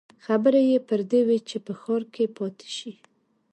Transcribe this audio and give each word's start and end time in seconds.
خبرې 0.25 0.61
يې 0.71 0.79
پر 0.87 0.99
دې 1.11 1.21
وې 1.27 1.37
چې 1.49 1.57
په 1.65 1.73
ښار 1.81 2.01
کې 2.13 2.25
پاتې 2.37 2.69
شي. 2.77 2.91